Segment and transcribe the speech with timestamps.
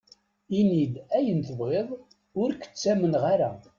[0.59, 1.89] Ini-d ayen tebɣiḍ,
[2.41, 3.49] ur k-ttamneɣ ara.